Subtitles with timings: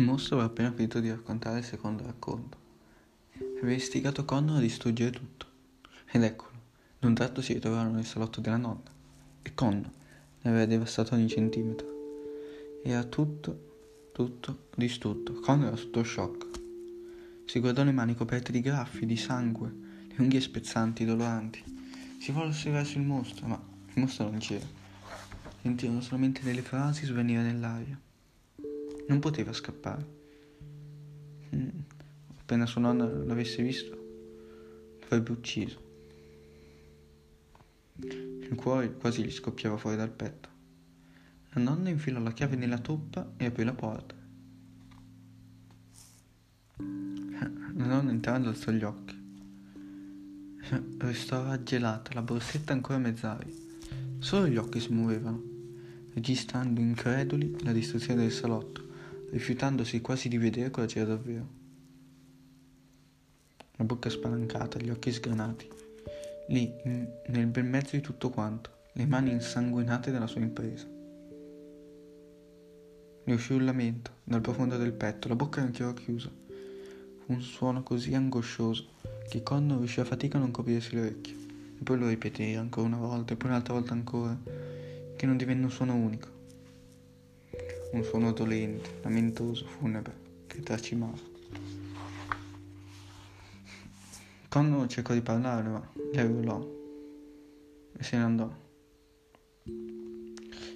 [0.00, 2.56] Il mostro aveva appena finito di raccontare il secondo racconto.
[3.58, 5.44] Aveva istigato Connor a distruggere tutto.
[6.10, 6.52] Ed eccolo,
[6.98, 8.90] d'un tratto si ritrovarono nel salotto della nonna.
[9.42, 9.90] E Connor
[10.40, 11.86] ne aveva devastato ogni centimetro.
[12.82, 15.34] Era tutto, tutto distrutto.
[15.34, 16.46] Connor era sotto shock.
[17.44, 19.68] Si guardò le mani coperte di graffi, di sangue,
[20.08, 21.62] le unghie spezzanti, doloranti.
[22.18, 23.62] Si volse verso il mostro, ma
[23.92, 24.66] il mostro non c'era.
[25.60, 28.00] Sentirono solamente delle frasi svanire nell'aria.
[29.10, 30.06] Non poteva scappare.
[31.52, 31.68] Mm.
[32.38, 33.98] Appena sua nonna l'avesse visto,
[35.00, 35.82] l'avrebbe ucciso.
[37.96, 40.48] Il cuore quasi gli scoppiava fuori dal petto.
[41.50, 44.14] La nonna infilò la chiave nella toppa e aprì la porta.
[46.76, 49.18] La nonna entrando alzò gli occhi.
[50.98, 53.54] Restò raggelata, la borsetta ancora mezz'aria.
[54.20, 55.42] Solo gli occhi si muovevano,
[56.14, 58.88] registrando increduli la distruzione del salotto
[59.30, 61.58] rifiutandosi quasi di vedere cosa c'era davvero.
[63.76, 65.68] La bocca spalancata, gli occhi sgranati,
[66.48, 70.86] lì, in, nel bel mezzo di tutto quanto, le mani insanguinate della sua impresa.
[73.22, 76.30] Ne uscì un lamento dal profondo del petto, la bocca ancora chiusa.
[77.24, 78.88] Fu un suono così angoscioso
[79.28, 81.36] che Connor riuscì a fatica a non coprirsi le orecchie.
[81.78, 84.36] E poi lo ripeté ancora una volta e poi un'altra volta ancora,
[85.16, 86.39] che non divenne un suono unico
[87.92, 91.18] un suono dolente, lamentoso, funebre, che tracimava.
[94.48, 96.78] Quando cercò di parlare, ma lei urlò
[97.96, 98.50] e se ne andò.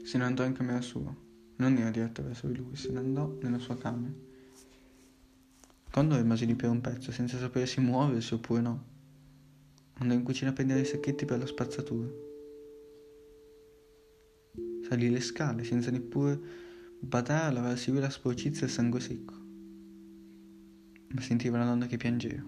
[0.05, 1.13] Se ne andò in camera sua,
[1.57, 4.13] non era diretta verso di lui, se ne andò nella sua camera.
[5.91, 8.85] Quando rimase lì per un pezzo, senza sapere se muoversi oppure no,
[9.95, 12.09] andò in cucina a prendere i sacchetti per la spazzatura.
[14.87, 16.39] Salì le scale senza neppure
[17.01, 19.35] Badare a lavarsi via la sporcizia e sangue secco.
[21.09, 22.43] Ma sentiva la donna che piangeva.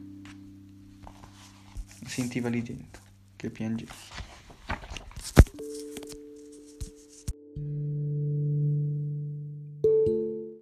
[2.07, 3.02] Sentiva lì dentro
[3.36, 4.15] che piangeva.